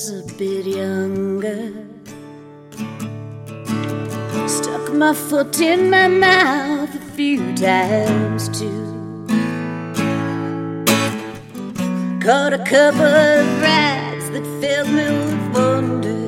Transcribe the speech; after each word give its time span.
was 0.00 0.10
a 0.10 0.34
bit 0.34 0.66
younger. 0.66 1.72
Stuck 4.48 4.92
my 4.94 5.12
foot 5.12 5.60
in 5.60 5.90
my 5.90 6.08
mouth 6.08 6.94
a 6.94 7.00
few 7.16 7.54
times 7.54 8.48
too. 8.58 9.26
Caught 12.22 12.54
a 12.54 12.64
couple 12.64 13.12
of 13.28 13.62
rides 13.62 14.30
that 14.30 14.46
filled 14.60 14.88
me 14.88 15.04
with 15.04 15.44
wonder. 15.54 16.20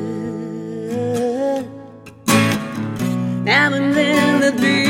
Now 3.45 3.73
and 3.73 3.95
then 3.95 4.41
the 4.41 4.53
beat. 4.61 4.82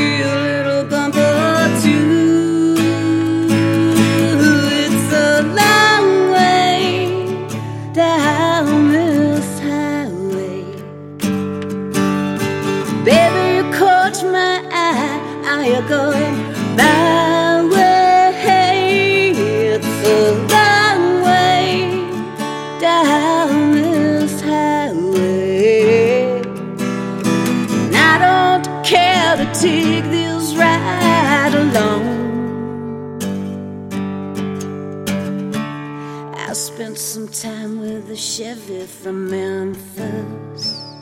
Spent 36.63 36.97
some 36.97 37.27
time 37.27 37.79
with 37.79 38.09
a 38.09 38.15
Chevy 38.15 38.85
from 38.85 39.29
Memphis. 39.29 40.92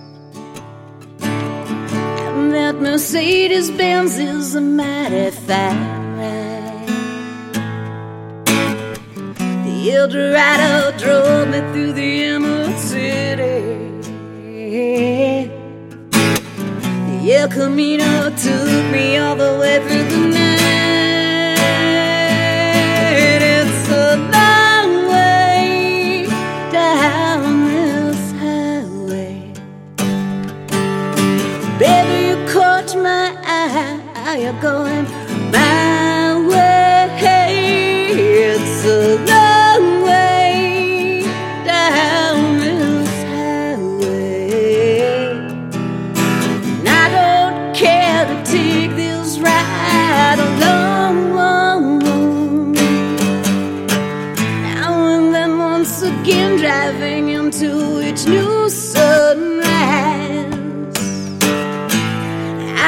Mercedes 2.91 3.71
Benz 3.71 4.19
is 4.19 4.53
a 4.53 4.59
mighty 4.59 5.31
fine 5.31 6.17
ride. 6.17 6.87
The 9.65 9.91
Eldorado 9.93 10.91
drove 10.97 11.47
me 11.47 11.59
through 11.71 11.93
the 11.93 12.23
Emerald 12.23 12.77
City. 12.77 13.61
The 17.07 17.33
El 17.33 17.47
Camino 17.47 18.29
took 18.31 18.91
me 18.91 19.15
all 19.15 19.37
the 19.37 19.57
way 19.57 19.79
through 19.87 20.10
Are 34.31 34.37
you 34.37 34.53
going 34.61 35.05
my 35.51 36.39
way? 36.47 37.09
It's 38.13 38.85
a 38.85 39.17
long 39.25 40.03
way 40.03 41.23
down 41.65 42.59
this 42.59 43.09
highway. 43.33 44.53
And 46.79 46.87
I 46.87 47.09
don't 47.17 47.75
care 47.75 48.25
to 48.25 48.35
take 48.49 48.95
this 48.95 49.37
ride 49.37 50.39
alone. 50.39 51.99
Now 54.63 54.93
and 55.13 55.35
then, 55.35 55.57
once 55.59 56.03
again, 56.03 56.55
driving 56.57 57.27
into 57.31 57.99
each 57.99 58.25
new 58.27 58.69
sunrise. 58.69 59.30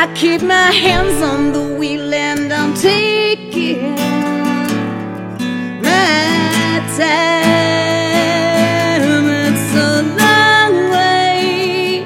I 0.04 0.08
keep 0.16 0.42
my 0.42 0.70
hands 0.70 1.22
on 1.22 1.54
the 1.54 1.64
wheel 1.80 2.14
and 2.14 2.52
I'm 2.52 2.74
taking 2.74 3.96
my 5.82 6.82
time. 6.98 7.14
It's 9.48 9.74
a 9.74 10.04
long 10.20 10.92
way 10.92 12.04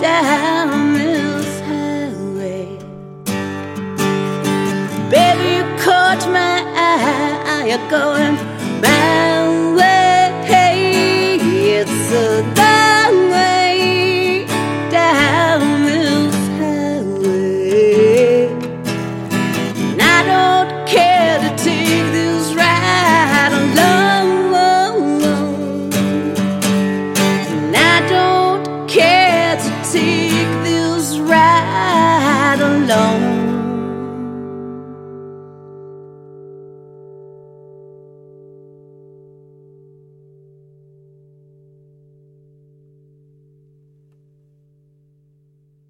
down 0.00 0.94
this 0.94 1.60
highway. 1.66 2.78
Baby, 5.10 5.46
you 5.56 5.64
caught 5.82 6.22
my 6.30 6.62
eye. 6.76 7.34
Are 7.52 7.66
you 7.66 7.80
going 7.90 8.36
my 8.80 9.39